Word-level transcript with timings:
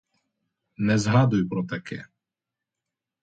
Не 0.77 0.97
згадуй 0.99 1.45
про 1.47 1.63
таке! 1.65 2.05